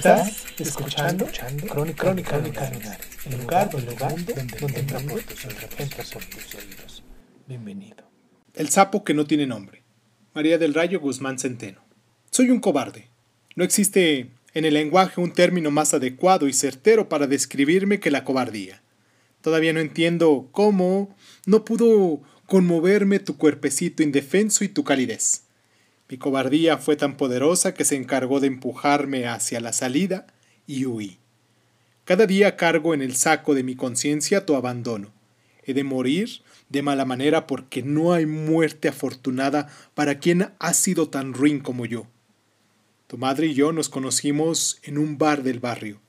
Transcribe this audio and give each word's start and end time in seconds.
Estás 0.00 0.46
escuchando, 0.58 1.28
Crónica, 1.68 2.04
Crónica 2.04 2.38
Lunares, 2.38 3.06
el 3.26 3.38
lugar, 3.38 3.68
el 3.76 3.84
lugar 3.84 4.14
donde, 4.24 4.32
donde 4.58 4.80
entra 4.80 4.98
por 4.98 6.24
tus 6.24 6.54
oídos. 6.54 7.04
Bienvenido. 7.46 8.10
El 8.54 8.70
sapo 8.70 9.04
que 9.04 9.12
no 9.12 9.26
tiene 9.26 9.46
nombre. 9.46 9.82
María 10.32 10.56
del 10.56 10.72
Rayo 10.72 11.00
Guzmán 11.00 11.38
Centeno. 11.38 11.84
Soy 12.30 12.48
un 12.48 12.60
cobarde. 12.60 13.10
No 13.56 13.62
existe 13.62 14.30
en 14.54 14.64
el 14.64 14.72
lenguaje 14.72 15.20
un 15.20 15.34
término 15.34 15.70
más 15.70 15.92
adecuado 15.92 16.48
y 16.48 16.54
certero 16.54 17.10
para 17.10 17.26
describirme 17.26 18.00
que 18.00 18.10
la 18.10 18.24
cobardía. 18.24 18.80
Todavía 19.42 19.74
no 19.74 19.80
entiendo 19.80 20.48
cómo 20.50 21.14
no 21.44 21.66
pudo 21.66 22.22
conmoverme 22.46 23.18
tu 23.18 23.36
cuerpecito 23.36 24.02
indefenso 24.02 24.64
y 24.64 24.68
tu 24.68 24.82
calidez. 24.82 25.42
Mi 26.10 26.18
cobardía 26.18 26.76
fue 26.76 26.96
tan 26.96 27.16
poderosa 27.16 27.72
que 27.72 27.84
se 27.84 27.94
encargó 27.94 28.40
de 28.40 28.48
empujarme 28.48 29.28
hacia 29.28 29.60
la 29.60 29.72
salida 29.72 30.26
y 30.66 30.84
huí. 30.84 31.18
Cada 32.04 32.26
día 32.26 32.56
cargo 32.56 32.94
en 32.94 33.00
el 33.00 33.14
saco 33.14 33.54
de 33.54 33.62
mi 33.62 33.76
conciencia 33.76 34.44
tu 34.44 34.56
abandono. 34.56 35.12
He 35.64 35.72
de 35.72 35.84
morir 35.84 36.42
de 36.68 36.82
mala 36.82 37.04
manera 37.04 37.46
porque 37.46 37.84
no 37.84 38.12
hay 38.12 38.26
muerte 38.26 38.88
afortunada 38.88 39.68
para 39.94 40.18
quien 40.18 40.50
ha 40.58 40.74
sido 40.74 41.08
tan 41.08 41.32
ruin 41.32 41.60
como 41.60 41.86
yo. 41.86 42.08
Tu 43.06 43.16
madre 43.16 43.46
y 43.46 43.54
yo 43.54 43.72
nos 43.72 43.88
conocimos 43.88 44.80
en 44.82 44.98
un 44.98 45.16
bar 45.16 45.44
del 45.44 45.60
barrio. 45.60 46.00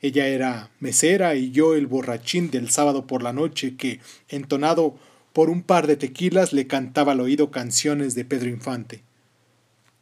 Ella 0.00 0.28
era 0.28 0.70
mesera 0.78 1.34
y 1.34 1.50
yo 1.50 1.74
el 1.74 1.88
borrachín 1.88 2.52
del 2.52 2.70
sábado 2.70 3.08
por 3.08 3.24
la 3.24 3.32
noche 3.32 3.76
que, 3.76 3.98
entonado 4.28 4.96
por 5.32 5.48
un 5.48 5.62
par 5.62 5.86
de 5.86 5.96
tequilas, 5.96 6.52
le 6.52 6.66
cantaba 6.66 7.12
al 7.12 7.20
oído 7.20 7.50
canciones 7.50 8.14
de 8.14 8.24
Pedro 8.24 8.48
Infante. 8.48 9.02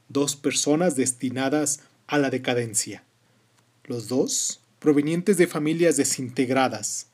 Dos 0.09 0.34
personas 0.37 0.97
destinadas 0.97 1.81
a 2.06 2.19
la 2.19 2.31
decadencia. 2.31 3.05
Los 3.84 4.09
dos 4.09 4.61
provenientes 4.81 5.37
de 5.37 5.47
familias 5.47 5.97
desintegradas. 5.97 7.06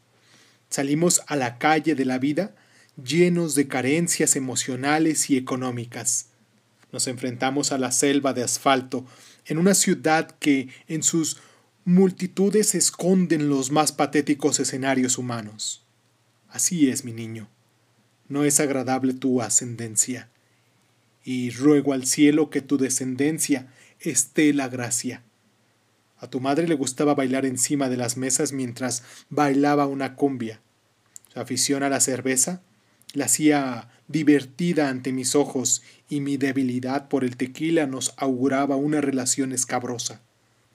Salimos 0.70 1.22
a 1.26 1.36
la 1.36 1.58
calle 1.58 1.94
de 1.94 2.04
la 2.04 2.18
vida 2.18 2.54
llenos 3.02 3.54
de 3.54 3.68
carencias 3.68 4.36
emocionales 4.36 5.28
y 5.28 5.36
económicas. 5.36 6.28
Nos 6.92 7.08
enfrentamos 7.08 7.72
a 7.72 7.78
la 7.78 7.92
selva 7.92 8.32
de 8.32 8.42
asfalto 8.42 9.04
en 9.44 9.58
una 9.58 9.74
ciudad 9.74 10.30
que 10.38 10.68
en 10.88 11.02
sus 11.02 11.38
multitudes 11.84 12.74
esconden 12.74 13.48
los 13.48 13.70
más 13.70 13.92
patéticos 13.92 14.58
escenarios 14.58 15.18
humanos. 15.18 15.84
Así 16.48 16.88
es, 16.88 17.04
mi 17.04 17.12
niño. 17.12 17.48
No 18.28 18.44
es 18.44 18.60
agradable 18.60 19.14
tu 19.14 19.40
ascendencia. 19.40 20.28
Y 21.24 21.50
ruego 21.50 21.92
al 21.92 22.06
cielo 22.06 22.50
que 22.50 22.60
tu 22.60 22.78
descendencia 22.78 23.68
esté 24.00 24.52
la 24.52 24.68
gracia. 24.68 25.22
A 26.18 26.28
tu 26.28 26.40
madre 26.40 26.66
le 26.66 26.74
gustaba 26.74 27.14
bailar 27.14 27.44
encima 27.44 27.88
de 27.88 27.96
las 27.96 28.16
mesas 28.16 28.52
mientras 28.52 29.02
bailaba 29.28 29.86
una 29.86 30.14
cumbia. 30.16 30.60
Su 31.32 31.40
afición 31.40 31.82
a 31.82 31.88
la 31.88 32.00
cerveza 32.00 32.62
la 33.12 33.26
hacía 33.26 33.88
divertida 34.08 34.88
ante 34.88 35.12
mis 35.12 35.34
ojos 35.34 35.82
y 36.08 36.20
mi 36.20 36.36
debilidad 36.36 37.08
por 37.08 37.24
el 37.24 37.36
tequila 37.36 37.86
nos 37.86 38.14
auguraba 38.16 38.76
una 38.76 39.00
relación 39.00 39.52
escabrosa. 39.52 40.20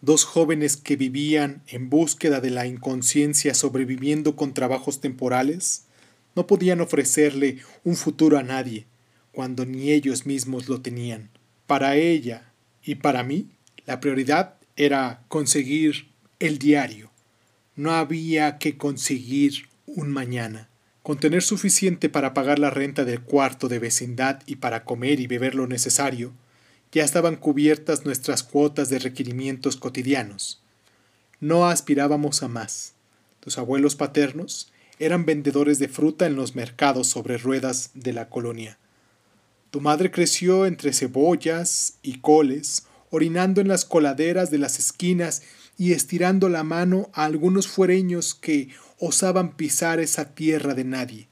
Dos 0.01 0.25
jóvenes 0.25 0.77
que 0.77 0.95
vivían 0.95 1.61
en 1.67 1.89
búsqueda 1.89 2.41
de 2.41 2.49
la 2.49 2.65
inconsciencia 2.65 3.53
sobreviviendo 3.53 4.35
con 4.35 4.53
trabajos 4.53 4.99
temporales 4.99 5.85
no 6.35 6.47
podían 6.47 6.81
ofrecerle 6.81 7.59
un 7.83 7.95
futuro 7.95 8.37
a 8.37 8.43
nadie 8.43 8.85
cuando 9.31 9.65
ni 9.65 9.91
ellos 9.91 10.25
mismos 10.25 10.69
lo 10.69 10.81
tenían. 10.81 11.29
Para 11.67 11.95
ella 11.95 12.51
y 12.83 12.95
para 12.95 13.23
mí, 13.23 13.49
la 13.85 13.99
prioridad 13.99 14.55
era 14.75 15.23
conseguir 15.27 16.07
el 16.39 16.57
diario. 16.57 17.11
No 17.75 17.91
había 17.91 18.57
que 18.57 18.77
conseguir 18.77 19.69
un 19.85 20.09
mañana. 20.09 20.69
Con 21.03 21.19
tener 21.19 21.41
suficiente 21.41 22.09
para 22.09 22.33
pagar 22.33 22.59
la 22.59 22.69
renta 22.69 23.05
del 23.05 23.21
cuarto 23.21 23.67
de 23.67 23.79
vecindad 23.79 24.41
y 24.45 24.57
para 24.57 24.83
comer 24.83 25.19
y 25.19 25.27
beber 25.27 25.55
lo 25.55 25.65
necesario, 25.67 26.33
ya 26.91 27.03
estaban 27.03 27.37
cubiertas 27.37 28.05
nuestras 28.05 28.43
cuotas 28.43 28.89
de 28.89 28.99
requerimientos 28.99 29.77
cotidianos. 29.77 30.61
No 31.39 31.67
aspirábamos 31.67 32.43
a 32.43 32.47
más. 32.47 32.93
Tus 33.39 33.57
abuelos 33.57 33.95
paternos 33.95 34.70
eran 35.01 35.25
vendedores 35.25 35.79
de 35.79 35.87
fruta 35.87 36.27
en 36.27 36.35
los 36.35 36.55
mercados 36.55 37.07
sobre 37.07 37.39
ruedas 37.39 37.89
de 37.95 38.13
la 38.13 38.29
colonia. 38.29 38.77
Tu 39.71 39.81
madre 39.81 40.11
creció 40.11 40.67
entre 40.67 40.93
cebollas 40.93 41.97
y 42.03 42.19
coles, 42.19 42.85
orinando 43.09 43.61
en 43.61 43.67
las 43.67 43.83
coladeras 43.83 44.51
de 44.51 44.59
las 44.59 44.77
esquinas 44.77 45.41
y 45.75 45.93
estirando 45.93 46.49
la 46.49 46.63
mano 46.63 47.09
a 47.13 47.25
algunos 47.25 47.67
fuereños 47.67 48.35
que 48.35 48.69
osaban 48.99 49.55
pisar 49.55 49.99
esa 49.99 50.35
tierra 50.35 50.75
de 50.75 50.83
nadie. 50.83 51.27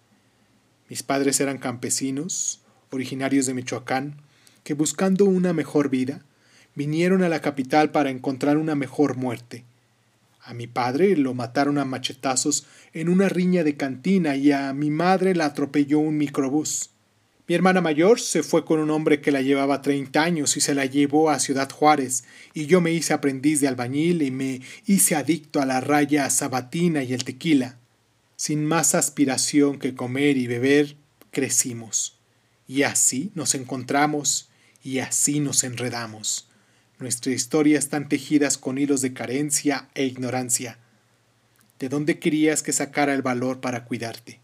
Mis 0.89 1.03
padres 1.03 1.39
eran 1.39 1.59
campesinos, 1.59 2.61
originarios 2.89 3.45
de 3.45 3.53
Michoacán, 3.53 4.15
que 4.63 4.73
buscando 4.73 5.25
una 5.25 5.53
mejor 5.53 5.89
vida, 5.89 6.25
vinieron 6.73 7.21
a 7.21 7.29
la 7.29 7.41
capital 7.41 7.91
para 7.91 8.09
encontrar 8.09 8.57
una 8.57 8.73
mejor 8.73 9.15
muerte. 9.15 9.63
A 10.41 10.53
mi 10.53 10.67
padre 10.67 11.15
lo 11.15 11.33
mataron 11.33 11.77
a 11.77 11.85
machetazos 11.85 12.65
en 12.93 13.09
una 13.09 13.29
riña 13.29 13.63
de 13.63 13.75
cantina 13.75 14.35
y 14.35 14.51
a 14.51 14.73
mi 14.73 14.89
madre 14.89 15.35
la 15.35 15.45
atropelló 15.45 15.99
un 15.99 16.17
microbús. 16.17 16.91
Mi 17.49 17.55
hermana 17.55 17.81
mayor 17.81 18.19
se 18.19 18.43
fue 18.43 18.63
con 18.63 18.79
un 18.79 18.91
hombre 18.91 19.21
que 19.21 19.31
la 19.31 19.41
llevaba 19.41 19.81
treinta 19.81 20.21
años 20.21 20.55
y 20.55 20.61
se 20.61 20.75
la 20.75 20.85
llevó 20.85 21.31
a 21.31 21.39
Ciudad 21.39 21.67
Juárez, 21.71 22.23
y 22.53 22.67
yo 22.67 22.79
me 22.79 22.91
hice 22.91 23.11
aprendiz 23.11 23.59
de 23.59 23.67
albañil 23.67 24.21
y 24.21 24.29
me 24.29 24.61
hice 24.85 25.15
adicto 25.15 25.59
a 25.59 25.65
la 25.65 25.81
raya 25.81 26.29
sabatina 26.29 27.03
y 27.03 27.13
el 27.13 27.23
tequila. 27.23 27.79
Sin 28.35 28.63
más 28.65 28.93
aspiración 28.93 29.79
que 29.79 29.95
comer 29.95 30.37
y 30.37 30.45
beber, 30.45 30.95
crecimos. 31.31 32.19
Y 32.67 32.83
así 32.83 33.31
nos 33.33 33.55
encontramos 33.55 34.49
y 34.83 34.99
así 34.99 35.39
nos 35.39 35.63
enredamos. 35.63 36.48
Nuestra 36.99 37.31
historia 37.31 37.79
están 37.79 38.09
tejidas 38.09 38.57
con 38.57 38.77
hilos 38.77 38.99
de 38.99 39.13
carencia 39.13 39.87
e 39.95 40.03
ignorancia. 40.03 40.77
¿De 41.79 41.87
dónde 41.87 42.19
querías 42.19 42.61
que 42.61 42.73
sacara 42.73 43.13
el 43.13 43.21
valor 43.21 43.61
para 43.61 43.85
cuidarte? 43.85 44.41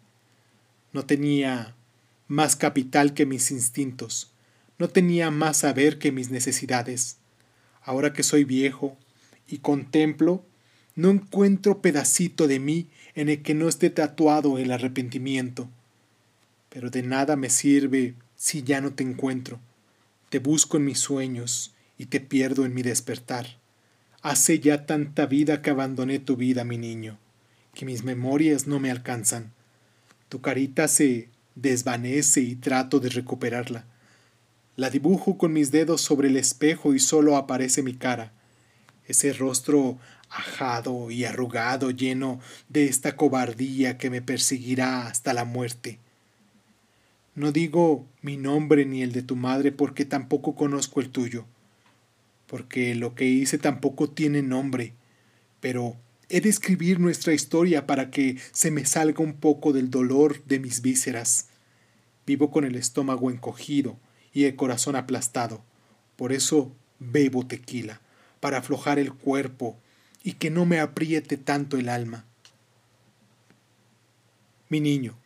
No 0.93 1.05
tenía 1.05 1.75
más 2.29 2.55
capital 2.55 3.13
que 3.13 3.25
mis 3.25 3.51
instintos, 3.51 4.31
no 4.79 4.87
tenía 4.87 5.31
más 5.31 5.57
saber 5.57 5.99
que 5.99 6.13
mis 6.13 6.31
necesidades. 6.31 7.17
Ahora 7.83 8.13
que 8.13 8.23
soy 8.23 8.45
viejo 8.45 8.97
y 9.49 9.57
contemplo, 9.57 10.41
no 10.95 11.09
encuentro 11.09 11.81
pedacito 11.81 12.47
de 12.47 12.59
mí 12.59 12.87
en 13.15 13.27
el 13.27 13.41
que 13.41 13.53
no 13.53 13.67
esté 13.67 13.89
tatuado 13.89 14.57
el 14.59 14.71
arrepentimiento. 14.71 15.67
Pero 16.69 16.89
de 16.89 17.03
nada 17.03 17.35
me 17.35 17.49
sirve 17.49 18.15
si 18.37 18.63
ya 18.63 18.79
no 18.79 18.93
te 18.93 19.03
encuentro. 19.03 19.59
Te 20.29 20.39
busco 20.39 20.77
en 20.77 20.85
mis 20.85 20.99
sueños 20.99 21.74
y 21.97 22.07
te 22.07 22.19
pierdo 22.19 22.65
en 22.65 22.73
mi 22.73 22.81
despertar. 22.81 23.57
Hace 24.21 24.59
ya 24.59 24.85
tanta 24.85 25.25
vida 25.25 25.61
que 25.61 25.69
abandoné 25.69 26.19
tu 26.19 26.35
vida, 26.35 26.63
mi 26.63 26.77
niño, 26.77 27.19
que 27.73 27.85
mis 27.85 28.03
memorias 28.03 28.67
no 28.67 28.79
me 28.79 28.91
alcanzan. 28.91 29.53
Tu 30.29 30.41
carita 30.41 30.87
se 30.87 31.29
desvanece 31.55 32.41
y 32.41 32.55
trato 32.55 32.99
de 32.99 33.09
recuperarla. 33.09 33.85
La 34.75 34.89
dibujo 34.89 35.37
con 35.37 35.53
mis 35.53 35.71
dedos 35.71 36.01
sobre 36.01 36.27
el 36.27 36.37
espejo 36.37 36.93
y 36.93 36.99
solo 36.99 37.37
aparece 37.37 37.81
mi 37.81 37.93
cara, 37.93 38.33
ese 39.07 39.31
rostro 39.31 39.97
ajado 40.29 41.11
y 41.11 41.23
arrugado 41.23 41.91
lleno 41.91 42.39
de 42.67 42.85
esta 42.85 43.15
cobardía 43.15 43.97
que 43.97 44.09
me 44.09 44.21
perseguirá 44.21 45.07
hasta 45.07 45.33
la 45.33 45.45
muerte. 45.45 45.99
No 47.35 47.51
digo 47.51 48.05
mi 48.21 48.37
nombre 48.37 48.85
ni 48.85 49.01
el 49.01 49.11
de 49.11 49.21
tu 49.21 49.35
madre 49.35 49.71
porque 49.71 50.05
tampoco 50.05 50.55
conozco 50.55 50.99
el 50.99 51.09
tuyo, 51.09 51.45
porque 52.47 52.95
lo 52.95 53.15
que 53.15 53.25
hice 53.25 53.57
tampoco 53.57 54.09
tiene 54.09 54.41
nombre, 54.41 54.93
pero 55.59 55.97
he 56.29 56.41
de 56.41 56.49
escribir 56.49 56.99
nuestra 56.99 57.33
historia 57.33 57.85
para 57.87 58.11
que 58.11 58.37
se 58.51 58.71
me 58.71 58.85
salga 58.85 59.23
un 59.23 59.33
poco 59.33 59.73
del 59.73 59.89
dolor 59.89 60.43
de 60.45 60.59
mis 60.59 60.81
vísceras. 60.81 61.47
Vivo 62.25 62.51
con 62.51 62.65
el 62.65 62.75
estómago 62.75 63.29
encogido 63.29 63.99
y 64.33 64.45
el 64.45 64.55
corazón 64.55 64.95
aplastado. 64.95 65.63
Por 66.15 66.31
eso 66.31 66.75
bebo 66.99 67.45
tequila, 67.45 68.01
para 68.39 68.59
aflojar 68.59 68.99
el 68.99 69.13
cuerpo 69.13 69.77
y 70.23 70.33
que 70.33 70.49
no 70.49 70.65
me 70.65 70.79
apriete 70.79 71.37
tanto 71.37 71.77
el 71.77 71.89
alma. 71.89 72.25
Mi 74.69 74.81
niño, 74.81 75.17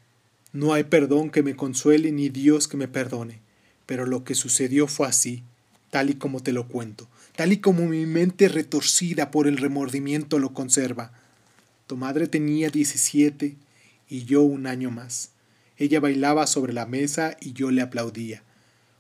no 0.51 0.73
hay 0.73 0.83
perdón 0.83 1.29
que 1.29 1.43
me 1.43 1.55
consuele 1.55 2.11
ni 2.11 2.29
Dios 2.29 2.67
que 2.67 2.75
me 2.75 2.87
perdone, 2.87 3.39
pero 3.85 4.05
lo 4.05 4.23
que 4.23 4.35
sucedió 4.35 4.87
fue 4.87 5.07
así, 5.07 5.43
tal 5.89 6.09
y 6.09 6.15
como 6.15 6.41
te 6.41 6.51
lo 6.51 6.67
cuento, 6.67 7.07
tal 7.35 7.51
y 7.51 7.57
como 7.57 7.85
mi 7.85 8.05
mente 8.05 8.47
retorcida 8.47 9.31
por 9.31 9.47
el 9.47 9.57
remordimiento 9.57 10.39
lo 10.39 10.53
conserva. 10.53 11.11
Tu 11.87 11.97
madre 11.97 12.27
tenía 12.27 12.69
17 12.69 13.55
y 14.07 14.25
yo 14.25 14.41
un 14.41 14.67
año 14.67 14.91
más. 14.91 15.31
Ella 15.77 15.99
bailaba 15.99 16.45
sobre 16.45 16.73
la 16.73 16.85
mesa 16.85 17.37
y 17.39 17.53
yo 17.53 17.71
le 17.71 17.81
aplaudía. 17.81 18.43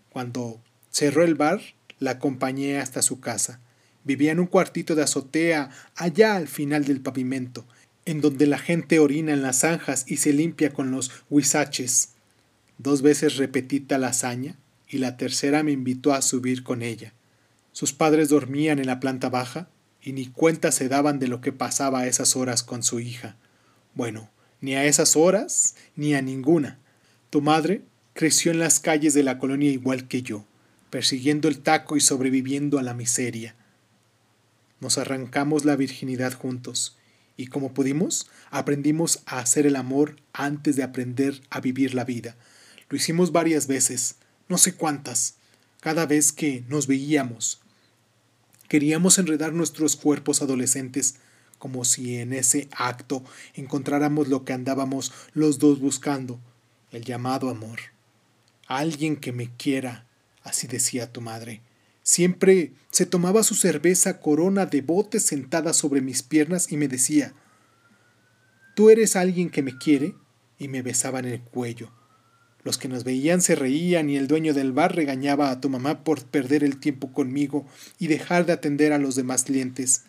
Cuando 0.09 0.61
cerró 0.89 1.23
el 1.23 1.35
bar, 1.35 1.61
la 1.99 2.11
acompañé 2.11 2.79
hasta 2.79 3.01
su 3.01 3.19
casa. 3.19 3.59
Vivía 4.03 4.31
en 4.31 4.39
un 4.39 4.47
cuartito 4.47 4.95
de 4.95 5.03
azotea 5.03 5.69
allá 5.95 6.35
al 6.35 6.47
final 6.47 6.85
del 6.85 7.01
pavimento, 7.01 7.65
en 8.05 8.21
donde 8.21 8.47
la 8.47 8.57
gente 8.57 8.99
orina 8.99 9.33
en 9.33 9.41
las 9.41 9.59
zanjas 9.59 10.05
y 10.07 10.17
se 10.17 10.33
limpia 10.33 10.71
con 10.71 10.89
los 10.89 11.11
huizaches. 11.29 12.13
Dos 12.77 13.01
veces 13.01 13.35
repetí 13.35 13.81
tal 13.81 14.05
hazaña 14.05 14.55
y 14.89 14.97
la 14.97 15.15
tercera 15.17 15.63
me 15.63 15.71
invitó 15.71 16.13
a 16.13 16.21
subir 16.21 16.63
con 16.63 16.81
ella. 16.81 17.13
Sus 17.71 17.93
padres 17.93 18.29
dormían 18.29 18.79
en 18.79 18.87
la 18.87 18.99
planta 18.99 19.29
baja 19.29 19.69
y 20.01 20.13
ni 20.13 20.27
cuenta 20.27 20.71
se 20.71 20.89
daban 20.89 21.19
de 21.19 21.27
lo 21.27 21.41
que 21.41 21.51
pasaba 21.51 21.99
a 21.99 22.07
esas 22.07 22.35
horas 22.35 22.63
con 22.63 22.83
su 22.83 22.99
hija. 22.99 23.37
Bueno, 23.93 24.29
ni 24.61 24.75
a 24.75 24.85
esas 24.85 25.15
horas 25.15 25.75
ni 25.95 26.15
a 26.15 26.21
ninguna. 26.21 26.79
Tu 27.29 27.41
madre 27.41 27.83
creció 28.13 28.51
en 28.51 28.59
las 28.59 28.79
calles 28.79 29.13
de 29.13 29.23
la 29.23 29.37
colonia 29.37 29.69
igual 29.69 30.07
que 30.07 30.23
yo, 30.23 30.45
persiguiendo 30.89 31.47
el 31.47 31.59
taco 31.59 31.95
y 31.95 32.01
sobreviviendo 32.01 32.79
a 32.79 32.83
la 32.83 32.93
miseria. 32.93 33.55
Nos 34.79 34.97
arrancamos 34.97 35.65
la 35.65 35.75
virginidad 35.75 36.33
juntos 36.33 36.97
y 37.37 37.47
como 37.47 37.73
pudimos, 37.73 38.29
aprendimos 38.49 39.21
a 39.25 39.39
hacer 39.39 39.65
el 39.65 39.77
amor 39.77 40.17
antes 40.33 40.75
de 40.75 40.83
aprender 40.83 41.41
a 41.49 41.61
vivir 41.61 41.93
la 41.93 42.03
vida. 42.03 42.35
Lo 42.89 42.97
hicimos 42.97 43.31
varias 43.31 43.67
veces, 43.67 44.15
no 44.49 44.57
sé 44.57 44.73
cuántas, 44.73 45.35
cada 45.79 46.05
vez 46.05 46.33
que 46.33 46.65
nos 46.67 46.87
veíamos. 46.87 47.61
Queríamos 48.67 49.17
enredar 49.17 49.53
nuestros 49.53 49.95
cuerpos 49.95 50.41
adolescentes 50.41 51.15
como 51.59 51.85
si 51.85 52.17
en 52.17 52.33
ese 52.33 52.67
acto 52.71 53.23
encontráramos 53.53 54.27
lo 54.27 54.45
que 54.45 54.53
andábamos 54.53 55.13
los 55.33 55.59
dos 55.59 55.79
buscando, 55.79 56.39
el 56.91 57.03
llamado 57.03 57.49
amor. 57.49 57.79
Alguien 58.67 59.15
que 59.15 59.31
me 59.31 59.55
quiera, 59.55 60.05
así 60.43 60.67
decía 60.67 61.11
tu 61.11 61.21
madre. 61.21 61.61
Siempre 62.01 62.73
se 62.89 63.05
tomaba 63.05 63.43
su 63.43 63.55
cerveza 63.55 64.19
corona 64.19 64.65
de 64.65 64.81
bote 64.81 65.19
sentada 65.19 65.73
sobre 65.73 66.01
mis 66.01 66.23
piernas 66.23 66.71
y 66.71 66.77
me 66.77 66.87
decía, 66.87 67.33
¿Tú 68.75 68.89
eres 68.89 69.15
alguien 69.15 69.49
que 69.49 69.61
me 69.61 69.77
quiere? 69.77 70.15
y 70.57 70.67
me 70.67 70.81
besaba 70.81 71.19
en 71.19 71.25
el 71.25 71.41
cuello. 71.41 71.89
Los 72.63 72.77
que 72.77 72.89
nos 72.89 73.03
veían 73.03 73.41
se 73.41 73.55
reían 73.55 74.09
y 74.09 74.17
el 74.17 74.27
dueño 74.27 74.53
del 74.53 74.73
bar 74.73 74.95
regañaba 74.95 75.49
a 75.49 75.61
tu 75.61 75.69
mamá 75.69 76.03
por 76.03 76.25
perder 76.25 76.63
el 76.63 76.77
tiempo 76.77 77.13
conmigo 77.13 77.65
y 77.99 78.07
dejar 78.07 78.45
de 78.45 78.53
atender 78.53 78.91
a 78.91 78.97
los 78.97 79.15
demás 79.15 79.43
clientes. 79.45 80.03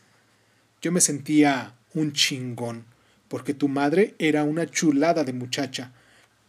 Yo 0.83 0.91
me 0.91 1.01
sentía 1.01 1.75
un 1.95 2.13
chingón, 2.13 2.85
porque 3.29 3.55
tu 3.55 3.69
madre 3.69 4.15
era 4.19 4.43
una 4.45 4.67
chulada 4.67 5.23
de 5.25 5.33
muchacha, 5.33 5.93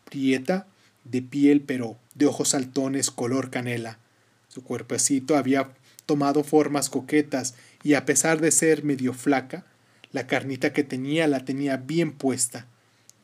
prieta, 0.10 0.68
de 1.04 1.22
piel 1.22 1.62
pero 1.62 1.98
de 2.16 2.26
ojos 2.26 2.50
saltones 2.50 3.12
color 3.12 3.50
canela. 3.50 4.00
Su 4.48 4.64
cuerpecito 4.64 5.38
había 5.38 5.72
tomado 6.06 6.44
formas 6.44 6.90
coquetas 6.90 7.56
y 7.84 7.94
a 7.94 8.06
pesar 8.06 8.42
de 8.42 8.52
ser 8.52 8.84
medio 8.84 9.14
flaca, 9.14 9.66
la 10.12 10.28
carnita 10.28 10.74
que 10.74 10.84
tenía 10.84 11.28
la 11.28 11.46
tenía 11.46 11.78
bien 11.78 12.12
puesta. 12.12 12.68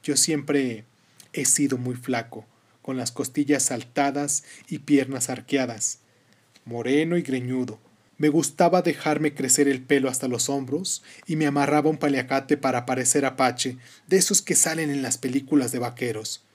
Yo 0.03 0.15
siempre 0.15 0.85
he 1.33 1.45
sido 1.45 1.77
muy 1.77 1.95
flaco, 1.95 2.45
con 2.87 2.95
las 2.95 3.11
costillas 3.11 3.63
saltadas 3.63 4.45
y 4.69 4.79
piernas 4.79 5.29
arqueadas, 5.29 5.99
moreno 6.63 7.17
y 7.17 7.21
greñudo. 7.21 7.81
Me 8.17 8.29
gustaba 8.29 8.81
dejarme 8.81 9.33
crecer 9.33 9.67
el 9.67 9.81
pelo 9.81 10.07
hasta 10.07 10.29
los 10.29 10.47
hombros 10.47 11.03
y 11.25 11.35
me 11.35 11.47
amarraba 11.47 11.89
un 11.89 11.97
paliacate 11.97 12.55
para 12.55 12.85
parecer 12.85 13.25
apache, 13.25 13.77
de 14.07 14.15
esos 14.15 14.41
que 14.41 14.55
salen 14.55 14.89
en 14.89 15.01
las 15.01 15.17
películas 15.17 15.73
de 15.73 15.79
vaqueros. 15.79 16.45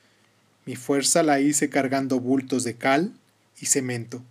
Mi 0.65 0.75
fuerza 0.75 1.23
la 1.23 1.39
hice 1.39 1.69
cargando 1.69 2.19
bultos 2.19 2.65
de 2.65 2.77
cal 2.77 3.13
y 3.61 3.67
cemento. 3.67 4.23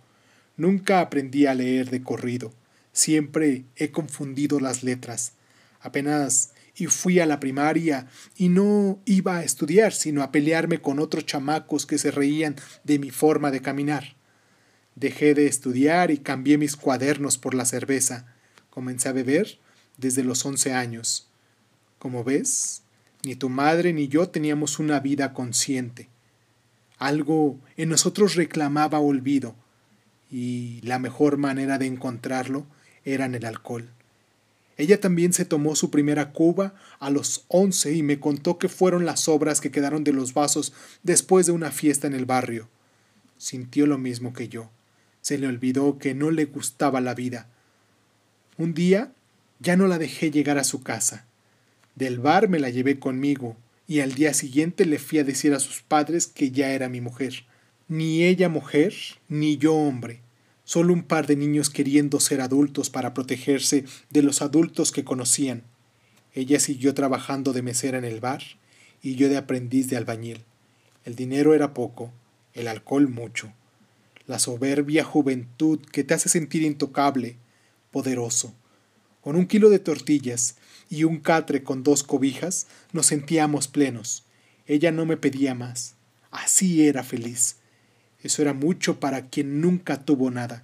Nunca 0.56 0.98
aprendí 0.98 1.46
a 1.46 1.54
leer 1.54 1.88
de 1.90 2.02
corrido. 2.02 2.52
Siempre 2.92 3.62
he 3.76 3.92
confundido 3.92 4.58
las 4.58 4.82
letras. 4.82 5.34
Apenas 5.80 6.50
y 6.74 6.86
fui 6.86 7.20
a 7.20 7.26
la 7.26 7.40
primaria 7.40 8.06
y 8.36 8.48
no 8.48 8.98
iba 9.04 9.38
a 9.38 9.44
estudiar, 9.44 9.92
sino 9.92 10.22
a 10.22 10.32
pelearme 10.32 10.78
con 10.78 10.98
otros 10.98 11.26
chamacos 11.26 11.86
que 11.86 11.98
se 11.98 12.10
reían 12.10 12.56
de 12.84 12.98
mi 12.98 13.10
forma 13.10 13.50
de 13.50 13.60
caminar. 13.60 14.16
Dejé 14.94 15.34
de 15.34 15.46
estudiar 15.46 16.10
y 16.10 16.18
cambié 16.18 16.58
mis 16.58 16.76
cuadernos 16.76 17.38
por 17.38 17.54
la 17.54 17.64
cerveza. 17.64 18.26
Comencé 18.70 19.08
a 19.08 19.12
beber 19.12 19.58
desde 19.96 20.24
los 20.24 20.44
once 20.44 20.72
años. 20.72 21.28
Como 21.98 22.24
ves, 22.24 22.82
ni 23.24 23.36
tu 23.36 23.48
madre 23.48 23.92
ni 23.92 24.08
yo 24.08 24.28
teníamos 24.28 24.78
una 24.78 25.00
vida 25.00 25.32
consciente. 25.32 26.08
Algo 26.98 27.58
en 27.76 27.88
nosotros 27.88 28.34
reclamaba 28.34 29.00
olvido, 29.00 29.54
y 30.30 30.80
la 30.82 30.98
mejor 30.98 31.36
manera 31.36 31.78
de 31.78 31.86
encontrarlo 31.86 32.66
era 33.04 33.26
en 33.26 33.34
el 33.34 33.44
alcohol. 33.44 33.90
Ella 34.82 34.98
también 34.98 35.32
se 35.32 35.44
tomó 35.44 35.76
su 35.76 35.92
primera 35.92 36.32
cuba 36.32 36.74
a 36.98 37.08
los 37.08 37.44
once 37.46 37.94
y 37.94 38.02
me 38.02 38.18
contó 38.18 38.58
que 38.58 38.68
fueron 38.68 39.06
las 39.06 39.28
obras 39.28 39.60
que 39.60 39.70
quedaron 39.70 40.02
de 40.02 40.12
los 40.12 40.34
vasos 40.34 40.72
después 41.04 41.46
de 41.46 41.52
una 41.52 41.70
fiesta 41.70 42.08
en 42.08 42.14
el 42.14 42.24
barrio. 42.24 42.68
Sintió 43.38 43.86
lo 43.86 43.96
mismo 43.96 44.32
que 44.32 44.48
yo. 44.48 44.72
Se 45.20 45.38
le 45.38 45.46
olvidó 45.46 45.98
que 45.98 46.16
no 46.16 46.32
le 46.32 46.46
gustaba 46.46 47.00
la 47.00 47.14
vida. 47.14 47.46
Un 48.58 48.74
día 48.74 49.12
ya 49.60 49.76
no 49.76 49.86
la 49.86 49.98
dejé 49.98 50.32
llegar 50.32 50.58
a 50.58 50.64
su 50.64 50.82
casa. 50.82 51.26
Del 51.94 52.18
bar 52.18 52.48
me 52.48 52.58
la 52.58 52.68
llevé 52.68 52.98
conmigo 52.98 53.56
y 53.86 54.00
al 54.00 54.14
día 54.14 54.34
siguiente 54.34 54.84
le 54.84 54.98
fui 54.98 55.20
a 55.20 55.24
decir 55.24 55.54
a 55.54 55.60
sus 55.60 55.82
padres 55.82 56.26
que 56.26 56.50
ya 56.50 56.72
era 56.72 56.88
mi 56.88 57.00
mujer. 57.00 57.44
Ni 57.86 58.24
ella 58.24 58.48
mujer, 58.48 58.92
ni 59.28 59.58
yo 59.58 59.76
hombre. 59.76 60.22
Solo 60.64 60.92
un 60.92 61.02
par 61.02 61.26
de 61.26 61.36
niños 61.36 61.70
queriendo 61.70 62.20
ser 62.20 62.40
adultos 62.40 62.90
para 62.90 63.14
protegerse 63.14 63.84
de 64.10 64.22
los 64.22 64.42
adultos 64.42 64.92
que 64.92 65.04
conocían. 65.04 65.64
Ella 66.34 66.60
siguió 66.60 66.94
trabajando 66.94 67.52
de 67.52 67.62
mesera 67.62 67.98
en 67.98 68.04
el 68.04 68.20
bar 68.20 68.42
y 69.02 69.16
yo 69.16 69.28
de 69.28 69.36
aprendiz 69.36 69.88
de 69.90 69.96
albañil. 69.96 70.44
El 71.04 71.16
dinero 71.16 71.54
era 71.54 71.74
poco, 71.74 72.12
el 72.54 72.68
alcohol 72.68 73.08
mucho. 73.08 73.52
La 74.26 74.38
soberbia 74.38 75.04
juventud 75.04 75.80
que 75.90 76.04
te 76.04 76.14
hace 76.14 76.28
sentir 76.28 76.62
intocable, 76.62 77.36
poderoso. 77.90 78.54
Con 79.20 79.36
un 79.36 79.46
kilo 79.46 79.68
de 79.68 79.78
tortillas 79.78 80.56
y 80.88 81.04
un 81.04 81.18
catre 81.18 81.62
con 81.62 81.82
dos 81.82 82.02
cobijas 82.02 82.66
nos 82.92 83.06
sentíamos 83.06 83.68
plenos. 83.68 84.24
Ella 84.66 84.92
no 84.92 85.06
me 85.06 85.16
pedía 85.16 85.54
más. 85.54 85.96
Así 86.30 86.86
era 86.86 87.02
feliz. 87.02 87.56
Eso 88.22 88.42
era 88.42 88.54
mucho 88.54 89.00
para 89.00 89.26
quien 89.26 89.60
nunca 89.60 90.04
tuvo 90.04 90.30
nada. 90.30 90.62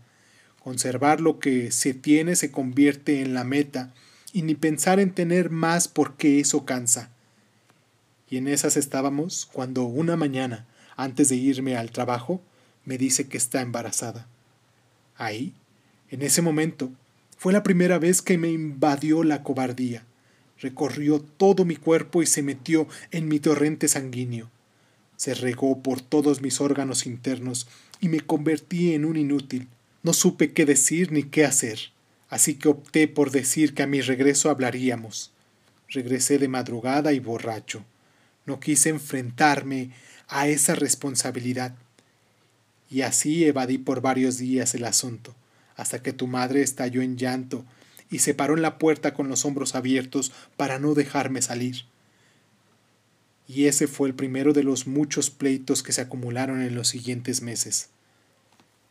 Conservar 0.62 1.20
lo 1.20 1.38
que 1.38 1.70
se 1.72 1.94
tiene 1.94 2.36
se 2.36 2.50
convierte 2.52 3.20
en 3.20 3.34
la 3.34 3.44
meta, 3.44 3.92
y 4.32 4.42
ni 4.42 4.54
pensar 4.54 5.00
en 5.00 5.12
tener 5.12 5.50
más 5.50 5.88
porque 5.88 6.38
eso 6.38 6.64
cansa. 6.64 7.10
Y 8.30 8.36
en 8.36 8.46
esas 8.46 8.76
estábamos 8.76 9.48
cuando 9.50 9.84
una 9.84 10.16
mañana, 10.16 10.66
antes 10.96 11.30
de 11.30 11.36
irme 11.36 11.76
al 11.76 11.90
trabajo, 11.90 12.42
me 12.84 12.98
dice 12.98 13.26
que 13.26 13.38
está 13.38 13.62
embarazada. 13.62 14.26
Ahí, 15.16 15.54
en 16.10 16.22
ese 16.22 16.42
momento, 16.42 16.92
fue 17.38 17.52
la 17.52 17.62
primera 17.62 17.98
vez 17.98 18.20
que 18.20 18.38
me 18.38 18.50
invadió 18.50 19.24
la 19.24 19.42
cobardía. 19.42 20.04
Recorrió 20.60 21.20
todo 21.20 21.64
mi 21.64 21.76
cuerpo 21.76 22.22
y 22.22 22.26
se 22.26 22.42
metió 22.42 22.86
en 23.10 23.28
mi 23.28 23.40
torrente 23.40 23.88
sanguíneo 23.88 24.50
se 25.18 25.34
regó 25.34 25.82
por 25.82 26.00
todos 26.00 26.42
mis 26.42 26.60
órganos 26.60 27.04
internos 27.04 27.66
y 28.00 28.08
me 28.08 28.20
convertí 28.20 28.94
en 28.94 29.04
un 29.04 29.16
inútil. 29.16 29.66
No 30.04 30.12
supe 30.12 30.52
qué 30.52 30.64
decir 30.64 31.10
ni 31.10 31.24
qué 31.24 31.44
hacer, 31.44 31.90
así 32.30 32.54
que 32.54 32.68
opté 32.68 33.08
por 33.08 33.32
decir 33.32 33.74
que 33.74 33.82
a 33.82 33.88
mi 33.88 34.00
regreso 34.00 34.48
hablaríamos. 34.48 35.32
Regresé 35.88 36.38
de 36.38 36.46
madrugada 36.46 37.12
y 37.12 37.18
borracho. 37.18 37.84
No 38.46 38.60
quise 38.60 38.90
enfrentarme 38.90 39.90
a 40.28 40.46
esa 40.46 40.76
responsabilidad. 40.76 41.74
Y 42.88 43.00
así 43.00 43.44
evadí 43.44 43.76
por 43.76 44.00
varios 44.00 44.38
días 44.38 44.76
el 44.76 44.84
asunto, 44.84 45.34
hasta 45.74 46.00
que 46.00 46.12
tu 46.12 46.28
madre 46.28 46.62
estalló 46.62 47.02
en 47.02 47.16
llanto 47.16 47.64
y 48.08 48.20
se 48.20 48.34
paró 48.34 48.54
en 48.54 48.62
la 48.62 48.78
puerta 48.78 49.14
con 49.14 49.28
los 49.28 49.44
hombros 49.44 49.74
abiertos 49.74 50.30
para 50.56 50.78
no 50.78 50.94
dejarme 50.94 51.42
salir. 51.42 51.86
Y 53.48 53.64
ese 53.64 53.86
fue 53.86 54.08
el 54.08 54.14
primero 54.14 54.52
de 54.52 54.62
los 54.62 54.86
muchos 54.86 55.30
pleitos 55.30 55.82
que 55.82 55.92
se 55.92 56.02
acumularon 56.02 56.60
en 56.60 56.74
los 56.74 56.88
siguientes 56.88 57.40
meses. 57.40 57.88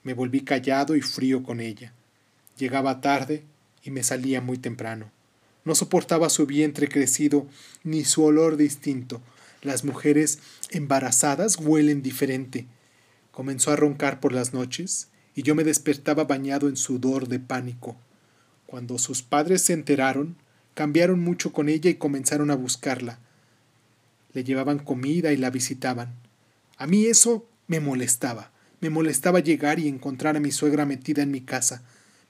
Me 0.02 0.16
volví 0.16 0.42
callado 0.42 0.96
y 0.96 1.02
frío 1.02 1.44
con 1.44 1.62
ella. 1.62 1.94
Llegaba 2.58 3.00
tarde 3.00 3.44
y 3.84 3.92
me 3.92 4.04
salía 4.04 4.42
muy 4.42 4.58
temprano. 4.58 5.12
No 5.64 5.76
soportaba 5.76 6.30
su 6.30 6.48
vientre 6.48 6.90
crecido 6.90 7.46
ni 7.84 8.04
su 8.04 8.24
olor 8.24 8.58
distinto. 8.58 9.22
Las 9.62 9.86
mujeres 9.86 10.40
embarazadas 10.72 11.58
huelen 11.58 12.02
diferente. 12.02 12.66
Comenzó 13.32 13.72
a 13.72 13.76
roncar 13.76 14.20
por 14.20 14.34
las 14.34 14.54
noches 14.54 15.10
y 15.36 15.44
yo 15.44 15.54
me 15.54 15.64
despertaba 15.64 16.24
bañado 16.24 16.68
en 16.68 16.78
sudor 16.78 17.28
de 17.28 17.40
pánico. 17.40 17.96
Cuando 18.66 18.98
sus 18.98 19.22
padres 19.22 19.62
se 19.62 19.74
enteraron, 19.74 20.36
cambiaron 20.74 21.20
mucho 21.20 21.54
con 21.54 21.70
ella 21.70 21.92
y 21.92 21.96
comenzaron 21.96 22.50
a 22.50 22.56
buscarla. 22.56 23.20
Le 24.38 24.44
llevaban 24.44 24.78
comida 24.78 25.34
y 25.34 25.38
la 25.38 25.50
visitaban. 25.50 26.14
A 26.78 26.86
mí 26.86 27.08
eso 27.08 27.50
me 27.66 27.80
molestaba. 27.80 28.52
Me 28.82 28.92
molestaba 28.92 29.40
llegar 29.40 29.80
y 29.80 29.88
encontrar 29.88 30.38
a 30.38 30.40
mi 30.40 30.52
suegra 30.52 30.86
metida 30.86 31.24
en 31.24 31.32
mi 31.32 31.42
casa. 31.42 31.82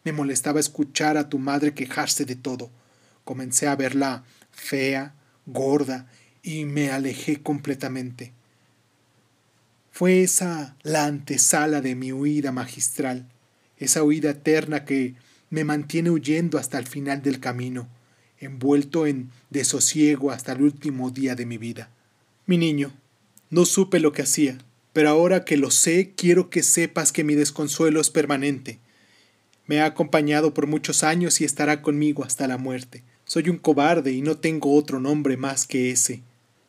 Me 0.05 0.13
molestaba 0.13 0.61
escuchar 0.61 1.17
a 1.17 1.27
tu 1.27 1.37
madre 1.37 1.73
quejarse 1.73 2.23
de 2.23 2.37
todo. 2.37 2.71
Comencé 3.25 3.67
a 3.67 3.75
verla 3.75 4.23
fea, 4.51 5.15
gorda, 5.45 6.09
y 6.41 6.63
me 6.63 6.91
alejé 6.91 7.41
completamente. 7.41 8.31
Fue 9.91 10.23
esa 10.23 10.77
la 10.83 11.07
antesala 11.07 11.81
de 11.81 11.95
mi 11.95 12.13
huida 12.13 12.53
magistral, 12.53 13.27
esa 13.79 14.01
huida 14.03 14.29
eterna 14.29 14.85
que 14.85 15.15
me 15.49 15.65
mantiene 15.65 16.09
huyendo 16.09 16.57
hasta 16.57 16.79
el 16.79 16.87
final 16.87 17.21
del 17.21 17.41
camino, 17.41 17.89
envuelto 18.39 19.05
en 19.07 19.29
desosiego 19.49 20.31
hasta 20.31 20.53
el 20.53 20.61
último 20.61 21.11
día 21.11 21.35
de 21.35 21.45
mi 21.45 21.57
vida. 21.57 21.89
Mi 22.49 22.57
niño, 22.57 22.93
no 23.49 23.65
supe 23.65 23.99
lo 23.99 24.13
que 24.13 24.21
hacía, 24.21 24.57
pero 24.93 25.09
ahora 25.09 25.43
que 25.43 25.57
lo 25.57 25.69
sé, 25.69 26.13
quiero 26.15 26.49
que 26.49 26.63
sepas 26.63 27.11
que 27.11 27.25
mi 27.25 27.35
desconsuelo 27.35 27.99
es 27.99 28.09
permanente. 28.09 28.79
Me 29.65 29.81
ha 29.81 29.85
acompañado 29.85 30.53
por 30.53 30.65
muchos 30.65 31.03
años 31.03 31.41
y 31.41 31.43
estará 31.43 31.81
conmigo 31.81 32.23
hasta 32.23 32.47
la 32.47 32.57
muerte. 32.57 33.03
Soy 33.25 33.49
un 33.49 33.57
cobarde 33.57 34.13
y 34.13 34.21
no 34.21 34.37
tengo 34.37 34.77
otro 34.77 35.01
nombre 35.01 35.35
más 35.35 35.67
que 35.67 35.91
ese. 35.91 36.21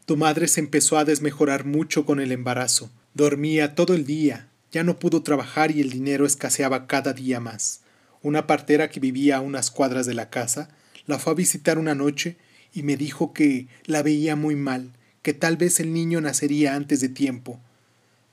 Tu 0.04 0.16
madre 0.16 0.48
se 0.48 0.58
empezó 0.58 0.98
a 0.98 1.04
desmejorar 1.04 1.64
mucho 1.64 2.04
con 2.04 2.18
el 2.18 2.32
embarazo. 2.32 2.90
Dormía 3.14 3.76
todo 3.76 3.94
el 3.94 4.04
día, 4.04 4.48
ya 4.72 4.82
no 4.82 4.98
pudo 4.98 5.22
trabajar 5.22 5.70
y 5.70 5.80
el 5.80 5.90
dinero 5.90 6.26
escaseaba 6.26 6.88
cada 6.88 7.12
día 7.12 7.38
más. 7.38 7.82
Una 8.20 8.48
partera 8.48 8.90
que 8.90 8.98
vivía 8.98 9.36
a 9.36 9.40
unas 9.42 9.70
cuadras 9.70 10.06
de 10.06 10.14
la 10.14 10.28
casa 10.28 10.70
la 11.06 11.20
fue 11.20 11.34
a 11.34 11.36
visitar 11.36 11.78
una 11.78 11.94
noche 11.94 12.36
y 12.74 12.82
me 12.82 12.96
dijo 12.96 13.32
que 13.32 13.68
la 13.84 14.02
veía 14.02 14.34
muy 14.34 14.56
mal, 14.56 14.97
que 15.28 15.34
tal 15.34 15.58
vez 15.58 15.78
el 15.78 15.92
niño 15.92 16.22
nacería 16.22 16.74
antes 16.74 17.02
de 17.02 17.10
tiempo. 17.10 17.60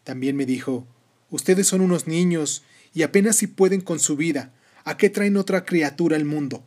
También 0.06 0.38
me 0.38 0.46
dijo 0.46 0.88
Ustedes 1.30 1.68
son 1.68 1.82
unos 1.82 2.08
niños 2.08 2.64
y 2.94 3.04
apenas 3.04 3.36
si 3.36 3.48
pueden 3.48 3.82
con 3.82 4.00
su 4.00 4.16
vida. 4.16 4.54
¿A 4.86 4.96
qué 4.96 5.10
traen 5.10 5.36
otra 5.36 5.66
criatura 5.66 6.16
al 6.16 6.24
mundo? 6.24 6.64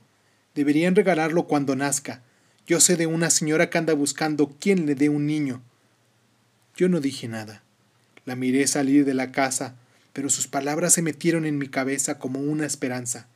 Deberían 0.54 0.94
regalarlo 0.94 1.46
cuando 1.46 1.74
nazca. 1.76 2.22
Yo 2.66 2.78
sé 2.78 2.96
de 2.96 3.06
una 3.06 3.30
señora 3.30 3.70
que 3.70 3.78
anda 3.78 3.94
buscando 3.94 4.54
quién 4.60 4.84
le 4.84 4.94
dé 4.94 5.08
un 5.08 5.24
niño. 5.24 5.62
Yo 6.76 6.90
no 6.90 7.00
dije 7.00 7.26
nada. 7.26 7.62
La 8.26 8.36
miré 8.36 8.66
salir 8.66 9.06
de 9.06 9.14
la 9.14 9.32
casa, 9.32 9.76
pero 10.12 10.28
sus 10.28 10.46
palabras 10.46 10.92
se 10.92 11.00
metieron 11.00 11.46
en 11.46 11.56
mi 11.56 11.68
cabeza 11.68 12.18
como 12.18 12.40
una 12.40 12.66
esperanza. 12.66 13.28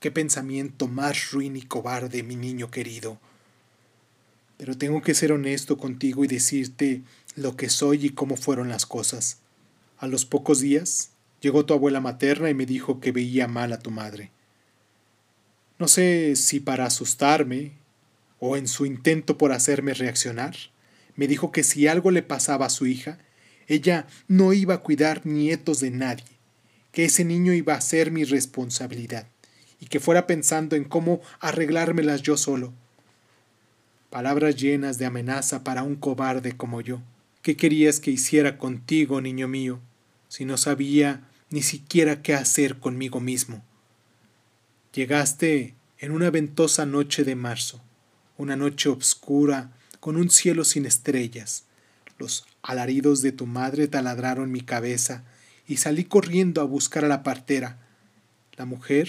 Qué 0.00 0.10
pensamiento 0.10 0.88
más 0.88 1.30
ruin 1.30 1.54
y 1.54 1.62
cobarde, 1.62 2.24
mi 2.24 2.34
niño 2.34 2.72
querido. 2.72 3.20
Pero 4.62 4.78
tengo 4.78 5.02
que 5.02 5.12
ser 5.12 5.32
honesto 5.32 5.76
contigo 5.76 6.24
y 6.24 6.28
decirte 6.28 7.02
lo 7.34 7.56
que 7.56 7.68
soy 7.68 8.06
y 8.06 8.10
cómo 8.10 8.36
fueron 8.36 8.68
las 8.68 8.86
cosas. 8.86 9.38
A 9.98 10.06
los 10.06 10.24
pocos 10.24 10.60
días 10.60 11.10
llegó 11.40 11.66
tu 11.66 11.74
abuela 11.74 12.00
materna 12.00 12.48
y 12.48 12.54
me 12.54 12.64
dijo 12.64 13.00
que 13.00 13.10
veía 13.10 13.48
mal 13.48 13.72
a 13.72 13.80
tu 13.80 13.90
madre. 13.90 14.30
No 15.80 15.88
sé 15.88 16.36
si 16.36 16.60
para 16.60 16.86
asustarme 16.86 17.72
o 18.38 18.56
en 18.56 18.68
su 18.68 18.86
intento 18.86 19.36
por 19.36 19.50
hacerme 19.50 19.94
reaccionar, 19.94 20.54
me 21.16 21.26
dijo 21.26 21.50
que 21.50 21.64
si 21.64 21.88
algo 21.88 22.12
le 22.12 22.22
pasaba 22.22 22.66
a 22.66 22.70
su 22.70 22.86
hija, 22.86 23.18
ella 23.66 24.06
no 24.28 24.52
iba 24.52 24.74
a 24.74 24.82
cuidar 24.82 25.26
nietos 25.26 25.80
de 25.80 25.90
nadie, 25.90 26.38
que 26.92 27.06
ese 27.06 27.24
niño 27.24 27.52
iba 27.52 27.74
a 27.74 27.80
ser 27.80 28.12
mi 28.12 28.22
responsabilidad 28.22 29.26
y 29.80 29.86
que 29.86 29.98
fuera 29.98 30.28
pensando 30.28 30.76
en 30.76 30.84
cómo 30.84 31.20
arreglármelas 31.40 32.22
yo 32.22 32.36
solo. 32.36 32.72
Palabras 34.12 34.56
llenas 34.56 34.98
de 34.98 35.06
amenaza 35.06 35.64
para 35.64 35.82
un 35.82 35.96
cobarde 35.96 36.54
como 36.54 36.82
yo. 36.82 37.00
¿Qué 37.40 37.56
querías 37.56 37.98
que 37.98 38.10
hiciera 38.10 38.58
contigo, 38.58 39.22
niño 39.22 39.48
mío, 39.48 39.80
si 40.28 40.44
no 40.44 40.58
sabía 40.58 41.26
ni 41.48 41.62
siquiera 41.62 42.20
qué 42.20 42.34
hacer 42.34 42.78
conmigo 42.78 43.20
mismo? 43.20 43.64
Llegaste 44.92 45.74
en 45.96 46.12
una 46.12 46.28
ventosa 46.28 46.84
noche 46.84 47.24
de 47.24 47.36
marzo, 47.36 47.80
una 48.36 48.54
noche 48.54 48.90
obscura 48.90 49.72
con 49.98 50.18
un 50.18 50.28
cielo 50.28 50.64
sin 50.64 50.84
estrellas. 50.84 51.64
Los 52.18 52.44
alaridos 52.60 53.22
de 53.22 53.32
tu 53.32 53.46
madre 53.46 53.88
taladraron 53.88 54.52
mi 54.52 54.60
cabeza 54.60 55.24
y 55.66 55.78
salí 55.78 56.04
corriendo 56.04 56.60
a 56.60 56.64
buscar 56.64 57.06
a 57.06 57.08
la 57.08 57.22
partera. 57.22 57.78
La 58.58 58.66
mujer 58.66 59.08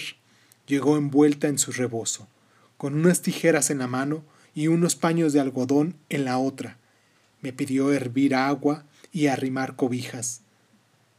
llegó 0.66 0.96
envuelta 0.96 1.48
en 1.48 1.58
su 1.58 1.72
rebozo, 1.72 2.26
con 2.78 2.94
unas 2.94 3.20
tijeras 3.20 3.68
en 3.68 3.80
la 3.80 3.86
mano 3.86 4.24
y 4.54 4.68
unos 4.68 4.96
paños 4.96 5.32
de 5.32 5.40
algodón 5.40 5.96
en 6.08 6.24
la 6.24 6.38
otra. 6.38 6.78
Me 7.40 7.52
pidió 7.52 7.92
hervir 7.92 8.34
agua 8.34 8.84
y 9.12 9.26
arrimar 9.26 9.76
cobijas. 9.76 10.40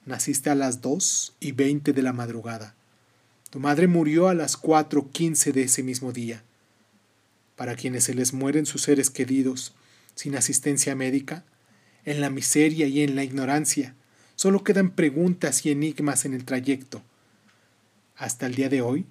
Naciste 0.05 0.49
a 0.49 0.55
las 0.55 0.81
dos 0.81 1.35
y 1.39 1.51
veinte 1.51 1.93
de 1.93 2.01
la 2.01 2.13
madrugada. 2.13 2.75
Tu 3.49 3.59
madre 3.59 3.87
murió 3.87 4.27
a 4.27 4.33
las 4.33 4.57
cuatro 4.57 5.09
quince 5.11 5.51
de 5.51 5.63
ese 5.63 5.83
mismo 5.83 6.11
día. 6.11 6.43
Para 7.55 7.75
quienes 7.75 8.03
se 8.05 8.13
les 8.13 8.33
mueren 8.33 8.65
sus 8.65 8.81
seres 8.81 9.09
queridos 9.09 9.73
sin 10.13 10.35
asistencia 10.35 10.95
médica, 10.95 11.43
en 12.05 12.21
la 12.21 12.29
miseria 12.29 12.87
y 12.87 13.01
en 13.01 13.15
la 13.15 13.23
ignorancia, 13.23 13.95
solo 14.35 14.63
quedan 14.63 14.91
preguntas 14.91 15.65
y 15.65 15.71
enigmas 15.71 16.25
en 16.25 16.33
el 16.33 16.45
trayecto. 16.45 17.01
Hasta 18.15 18.45
el 18.45 18.55
día 18.55 18.69
de 18.69 18.81
hoy, 18.81 19.05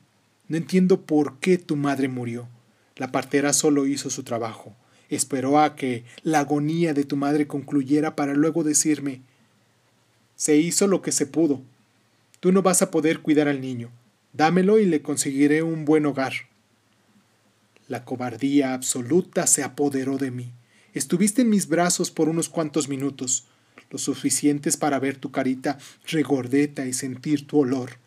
no 0.48 0.56
entiendo 0.56 1.02
por 1.02 1.38
qué 1.40 1.58
tu 1.58 1.76
madre 1.76 2.08
murió. 2.08 2.48
La 2.96 3.10
partera 3.10 3.52
solo 3.52 3.86
hizo 3.86 4.10
su 4.10 4.22
trabajo. 4.22 4.74
Esperó 5.08 5.60
a 5.60 5.76
que 5.76 6.04
la 6.22 6.40
agonía 6.40 6.94
de 6.94 7.04
tu 7.04 7.16
madre 7.16 7.46
concluyera 7.46 8.16
para 8.16 8.34
luego 8.34 8.64
decirme 8.64 9.20
Se 10.36 10.56
hizo 10.56 10.86
lo 10.86 11.02
que 11.02 11.12
se 11.12 11.26
pudo. 11.26 11.60
Tú 12.40 12.52
no 12.52 12.62
vas 12.62 12.82
a 12.82 12.90
poder 12.90 13.20
cuidar 13.20 13.48
al 13.48 13.60
niño. 13.60 13.90
Dámelo 14.32 14.78
y 14.78 14.86
le 14.86 15.02
conseguiré 15.02 15.62
un 15.62 15.84
buen 15.84 16.06
hogar. 16.06 16.32
La 17.86 18.04
cobardía 18.04 18.74
absoluta 18.74 19.46
se 19.46 19.62
apoderó 19.62 20.18
de 20.18 20.30
mí. 20.30 20.52
Estuviste 20.94 21.42
en 21.42 21.50
mis 21.50 21.68
brazos 21.68 22.10
por 22.10 22.28
unos 22.28 22.48
cuantos 22.48 22.88
minutos, 22.88 23.46
lo 23.90 23.98
suficientes 23.98 24.76
para 24.76 24.98
ver 24.98 25.16
tu 25.16 25.30
carita 25.30 25.78
regordeta 26.06 26.86
y 26.86 26.92
sentir 26.92 27.46
tu 27.46 27.58
olor. 27.58 27.98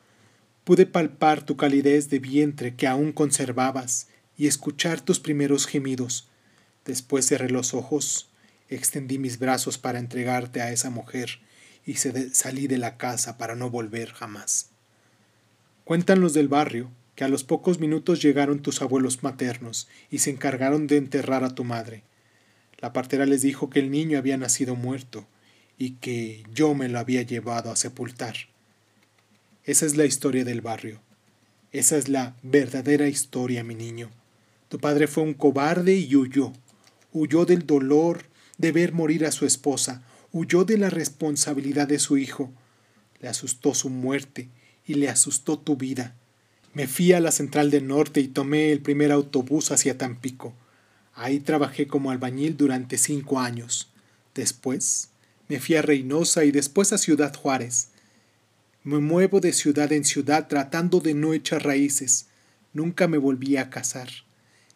Pude 0.63 0.85
palpar 0.85 1.45
tu 1.45 1.57
calidez 1.57 2.09
de 2.09 2.19
vientre 2.19 2.75
que 2.75 2.87
aún 2.87 3.11
conservabas 3.11 4.07
y 4.37 4.47
escuchar 4.47 5.01
tus 5.01 5.19
primeros 5.19 5.65
gemidos. 5.65 6.27
Después 6.85 7.27
cerré 7.27 7.49
los 7.49 7.73
ojos, 7.73 8.29
extendí 8.69 9.17
mis 9.17 9.39
brazos 9.39 9.77
para 9.77 9.99
entregarte 9.99 10.61
a 10.61 10.71
esa 10.71 10.89
mujer 10.89 11.39
y 11.85 11.95
salí 11.95 12.67
de 12.67 12.77
la 12.77 12.97
casa 12.97 13.37
para 13.37 13.55
no 13.55 13.69
volver 13.69 14.11
jamás. 14.11 14.69
Cuentan 15.83 16.21
los 16.21 16.33
del 16.33 16.47
barrio 16.47 16.91
que 17.15 17.23
a 17.23 17.29
los 17.29 17.43
pocos 17.43 17.79
minutos 17.79 18.21
llegaron 18.21 18.61
tus 18.61 18.81
abuelos 18.81 19.23
maternos 19.23 19.87
y 20.11 20.19
se 20.19 20.29
encargaron 20.29 20.85
de 20.85 20.97
enterrar 20.97 21.43
a 21.43 21.55
tu 21.55 21.63
madre. 21.63 22.03
La 22.77 22.93
partera 22.93 23.25
les 23.25 23.41
dijo 23.41 23.69
que 23.69 23.79
el 23.79 23.89
niño 23.89 24.19
había 24.19 24.37
nacido 24.37 24.75
muerto 24.75 25.25
y 25.79 25.91
que 25.91 26.43
yo 26.53 26.73
me 26.75 26.89
lo 26.89 26.99
había 26.99 27.23
llevado 27.23 27.71
a 27.71 27.75
sepultar. 27.75 28.35
Esa 29.63 29.85
es 29.85 29.95
la 29.95 30.05
historia 30.05 30.45
del 30.45 30.61
barrio. 30.61 31.01
Esa 31.71 31.97
es 31.97 32.07
la 32.07 32.35
verdadera 32.43 33.07
historia, 33.07 33.63
mi 33.63 33.75
niño. 33.75 34.11
Tu 34.69 34.79
padre 34.79 35.07
fue 35.07 35.23
un 35.23 35.33
cobarde 35.33 35.95
y 35.95 36.15
huyó. 36.15 36.53
Huyó 37.13 37.45
del 37.45 37.65
dolor 37.65 38.23
de 38.57 38.71
ver 38.71 38.93
morir 38.93 39.25
a 39.25 39.31
su 39.31 39.45
esposa, 39.45 40.03
huyó 40.31 40.65
de 40.65 40.77
la 40.77 40.89
responsabilidad 40.89 41.87
de 41.87 41.99
su 41.99 42.17
hijo. 42.17 42.51
Le 43.19 43.29
asustó 43.29 43.73
su 43.73 43.89
muerte 43.89 44.49
y 44.85 44.95
le 44.95 45.09
asustó 45.09 45.57
tu 45.57 45.77
vida. 45.77 46.15
Me 46.73 46.87
fui 46.87 47.13
a 47.13 47.19
la 47.19 47.31
central 47.31 47.71
del 47.71 47.87
norte 47.87 48.19
y 48.19 48.27
tomé 48.27 48.71
el 48.71 48.81
primer 48.81 49.11
autobús 49.11 49.71
hacia 49.71 49.97
Tampico. 49.97 50.53
Ahí 51.15 51.39
trabajé 51.39 51.87
como 51.87 52.11
albañil 52.11 52.57
durante 52.57 52.97
cinco 52.97 53.39
años. 53.39 53.89
Después 54.35 55.09
me 55.47 55.59
fui 55.59 55.75
a 55.75 55.81
Reynosa 55.81 56.43
y 56.43 56.51
después 56.51 56.93
a 56.93 56.97
Ciudad 56.97 57.33
Juárez. 57.35 57.89
Me 58.83 58.99
muevo 58.99 59.39
de 59.39 59.53
ciudad 59.53 59.91
en 59.91 60.05
ciudad 60.05 60.47
tratando 60.47 60.99
de 60.99 61.13
no 61.13 61.33
echar 61.33 61.63
raíces. 61.63 62.27
Nunca 62.73 63.07
me 63.07 63.17
volví 63.17 63.57
a 63.57 63.69
casar. 63.69 64.09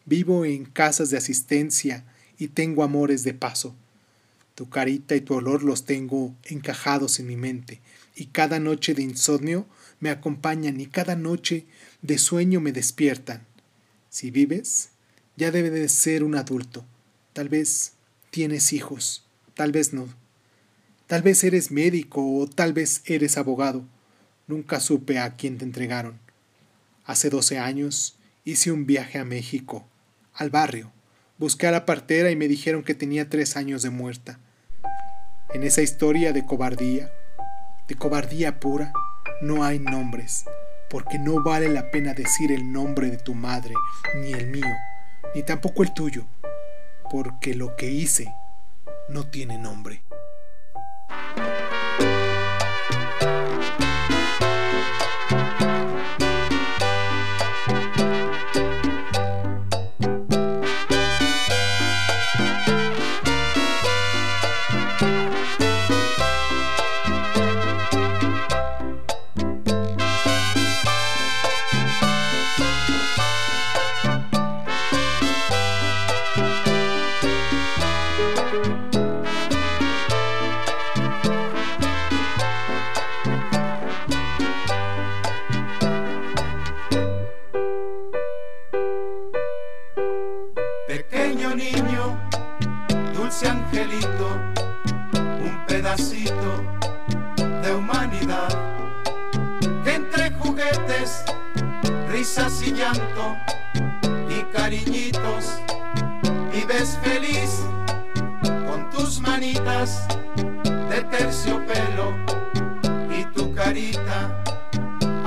Vivo 0.06 0.46
en 0.46 0.66
casas 0.66 1.10
de 1.10 1.18
asistencia 1.18 2.04
y 2.38 2.50
tengo 2.50 2.84
amores 2.84 3.24
de 3.24 3.34
paso. 3.34 3.76
Tu 4.56 4.70
carita 4.70 5.16
y 5.16 5.22
tu 5.22 5.36
olor 5.36 5.64
los 5.64 5.86
tengo 5.86 6.36
encajados 6.44 7.20
en 7.20 7.28
mi 7.28 7.38
mente, 7.38 7.80
y 8.16 8.28
cada 8.28 8.60
noche 8.60 8.94
de 8.94 9.04
insomnio 9.04 9.66
me 10.00 10.10
acompañan 10.10 10.82
y 10.82 10.88
cada 10.88 11.16
noche 11.16 11.66
de 12.02 12.18
sueño 12.18 12.60
me 12.60 12.72
despiertan. 12.72 13.46
Si 14.10 14.32
vives, 14.32 14.90
ya 15.38 15.52
debe 15.52 15.70
de 15.70 15.88
ser 15.88 16.24
un 16.24 16.36
adulto. 16.36 16.84
Tal 17.34 17.48
vez 17.48 17.94
tienes 18.30 18.74
hijos, 18.74 19.24
tal 19.54 19.72
vez 19.72 19.94
no. 19.94 20.08
Tal 21.08 21.22
vez 21.22 21.44
eres 21.44 21.72
médico 21.72 22.38
o 22.38 22.48
tal 22.48 22.74
vez 22.74 23.02
eres 23.06 23.38
abogado. 23.38 23.86
Nunca 24.48 24.80
supe 24.80 25.20
a 25.20 25.36
quién 25.36 25.58
te 25.58 25.66
entregaron. 25.66 26.20
Hace 27.06 27.30
doce 27.30 27.58
años 27.58 28.18
hice 28.44 28.72
un 28.72 28.86
viaje 28.86 29.18
a 29.18 29.26
México, 29.26 29.88
al 30.34 30.50
barrio. 30.50 30.92
Busqué 31.38 31.68
a 31.68 31.72
la 31.72 31.86
partera 31.86 32.32
y 32.32 32.36
me 32.36 32.48
dijeron 32.48 32.84
que 32.84 32.94
tenía 32.94 33.30
tres 33.30 33.58
años 33.58 33.82
de 33.82 33.90
muerta. 33.90 34.40
En 35.54 35.64
esa 35.64 35.82
historia 35.82 36.34
de 36.34 36.46
cobardía, 36.46 37.12
de 37.88 37.96
cobardía 37.96 38.60
pura, 38.60 38.94
no 39.42 39.64
hay 39.64 39.80
nombres, 39.80 40.46
porque 40.90 41.20
no 41.20 41.44
vale 41.44 41.68
la 41.68 41.90
pena 41.92 42.14
decir 42.14 42.52
el 42.52 42.72
nombre 42.72 43.10
de 43.10 43.18
tu 43.18 43.34
madre, 43.34 43.74
ni 44.16 44.34
el 44.34 44.48
mío, 44.48 44.76
ni 45.36 45.44
tampoco 45.44 45.84
el 45.84 45.94
tuyo, 45.94 46.26
porque 47.10 47.56
lo 47.56 47.76
que 47.76 47.90
hice 47.90 48.34
no 49.10 49.26
tiene 49.26 49.58
nombre. 49.58 50.04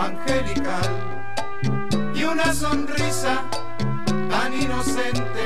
Angelical 0.05 0.91
y 2.15 2.25
una 2.25 2.53
sonrisa 2.53 3.43
tan 4.31 4.53
inocente 4.53 5.45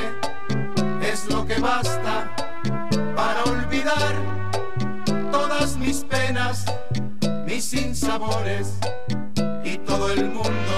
es 1.01 1.29
lo 1.29 1.45
que 1.45 1.59
basta 1.59 2.35
para 3.15 3.43
olvidar 3.43 4.13
todas 5.31 5.77
mis 5.77 6.03
penas, 6.03 6.65
mis 7.45 7.63
sinsabores 7.63 8.73
y 9.63 9.77
todo 9.77 10.11
el 10.11 10.25
mundo 10.25 10.75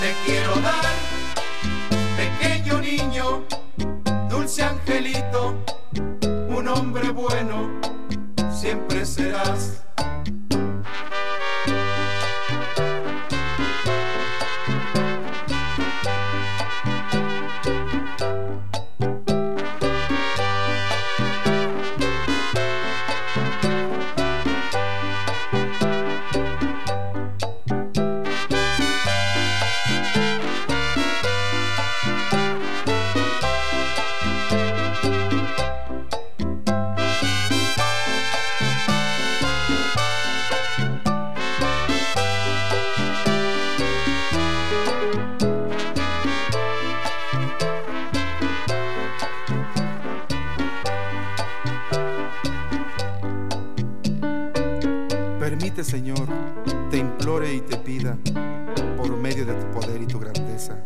te 0.00 0.14
quiero 0.26 0.54
dar, 0.56 0.84
pequeño 2.16 2.80
niño, 2.80 3.44
dulce 4.28 4.64
angelito, 4.64 5.56
un 6.48 6.66
hombre 6.68 7.10
bueno, 7.10 7.70
siempre 8.50 9.06
serás. 9.06 9.81
Permite, 55.52 55.84
Señor, 55.84 56.26
te 56.90 56.96
implore 56.96 57.52
y 57.52 57.60
te 57.60 57.76
pida, 57.76 58.16
por 58.96 59.14
medio 59.18 59.44
de 59.44 59.52
tu 59.52 59.70
poder 59.70 60.00
y 60.00 60.06
tu 60.06 60.18
grandeza, 60.18 60.82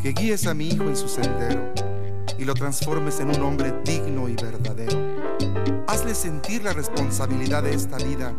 que 0.00 0.12
guíes 0.12 0.46
a 0.46 0.54
mi 0.54 0.68
hijo 0.68 0.84
en 0.84 0.96
su 0.96 1.06
sendero 1.08 1.74
y 2.38 2.46
lo 2.46 2.54
transformes 2.54 3.20
en 3.20 3.28
un 3.28 3.42
hombre 3.42 3.74
digno 3.84 4.30
y 4.30 4.34
verdadero. 4.34 4.98
Hazle 5.88 6.14
sentir 6.14 6.64
la 6.64 6.72
responsabilidad 6.72 7.64
de 7.64 7.74
esta 7.74 7.98
vida, 7.98 8.32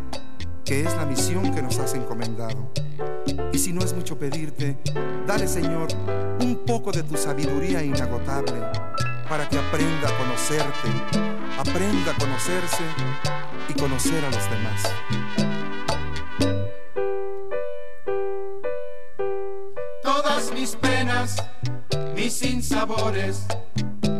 que 0.64 0.80
es 0.80 0.96
la 0.96 1.06
misión 1.06 1.54
que 1.54 1.62
nos 1.62 1.78
has 1.78 1.94
encomendado. 1.94 2.72
Y 3.52 3.58
si 3.60 3.72
no 3.72 3.82
es 3.82 3.94
mucho 3.94 4.18
pedirte, 4.18 4.76
dale, 5.24 5.46
Señor, 5.46 5.86
un 6.40 6.64
poco 6.66 6.90
de 6.90 7.04
tu 7.04 7.16
sabiduría 7.16 7.84
inagotable 7.84 8.87
para 9.28 9.48
que 9.48 9.58
aprenda 9.58 10.08
a 10.08 10.16
conocerte, 10.16 10.88
aprenda 11.58 12.12
a 12.12 12.14
conocerse 12.14 12.84
y 13.68 13.74
conocer 13.74 14.24
a 14.24 14.30
los 14.30 14.50
demás. 14.50 14.82
todas 20.02 20.52
mis 20.52 20.74
penas, 20.76 21.36
mis 22.14 22.32
sinsabores 22.32 23.44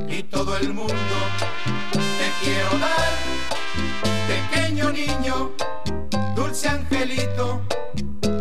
y 0.08 0.22
todo 0.24 0.56
el 0.56 0.72
mundo 0.74 1.16
te 1.92 2.44
quiero 2.44 2.78
dar, 2.78 3.12
pequeño 4.26 4.90
niño, 4.90 5.52
dulce 6.34 6.68
angelito, 6.68 7.62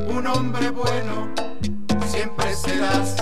un 0.07 0.27
hombre 0.27 0.71
bueno, 0.71 1.29
siempre 2.07 2.53
serás. 2.55 3.15